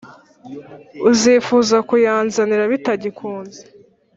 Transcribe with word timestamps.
uzifuza 1.09 1.77
kuyanzanira 1.89 2.63
bitagikunze!”. 2.71 3.61